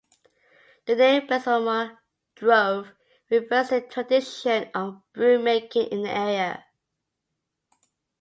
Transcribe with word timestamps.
The 0.87 0.95
name 0.95 1.27
Besomer 1.27 1.99
Drove 2.33 2.93
refers 3.29 3.69
to 3.69 3.81
the 3.81 3.81
tradition 3.87 4.71
of 4.73 4.99
broom-making 5.13 5.89
in 5.89 6.01
the 6.01 6.09
area. 6.09 6.65